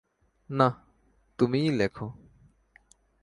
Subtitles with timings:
[0.49, 0.67] না,
[1.37, 2.07] তুমিই লেখো।